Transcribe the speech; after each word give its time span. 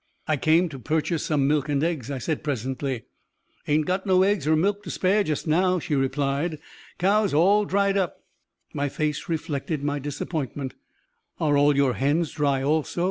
"I 0.27 0.35
came 0.35 0.67
to 0.69 0.79
purchase 0.79 1.25
some 1.27 1.47
milk 1.47 1.69
and 1.69 1.83
eggs," 1.83 2.09
I 2.09 2.17
said 2.17 2.43
presently. 2.43 3.03
"Ain't 3.67 3.85
got 3.85 4.03
no 4.07 4.23
eggs 4.23 4.47
er 4.47 4.55
milk 4.55 4.81
to 4.81 4.89
spare 4.89 5.23
jest 5.23 5.45
now," 5.45 5.77
she 5.77 5.93
replied; 5.93 6.57
"cows 6.97 7.35
all 7.35 7.65
dried 7.65 7.97
up." 7.97 8.23
My 8.73 8.89
face 8.89 9.29
reflected 9.29 9.83
my 9.83 9.99
disappointment. 9.99 10.73
"Are 11.39 11.55
all 11.55 11.75
your 11.75 11.93
hens 11.93 12.31
dry 12.31 12.63
also?" 12.63 12.99